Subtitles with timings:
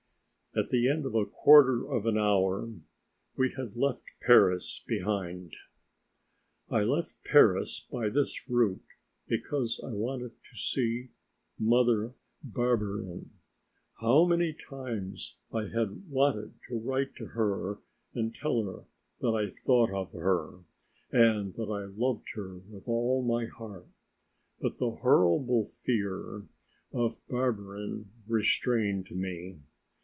[0.53, 2.69] At the end of a quarter of an hour,
[3.37, 5.55] we had left Paris behind.
[6.69, 8.83] I left Paris by this route
[9.27, 11.11] because I wanted to see
[11.57, 13.29] Mother Barberin.
[14.01, 17.77] How many times I had wanted to write to her
[18.13, 18.83] and tell her
[19.21, 20.55] that I thought of her,
[21.13, 23.87] and that I loved her with all my heart,
[24.59, 26.43] but the horrible fear
[26.91, 29.59] of Barberin restrained me.